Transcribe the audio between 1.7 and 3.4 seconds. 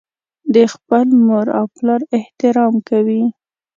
پلار احترام کوي.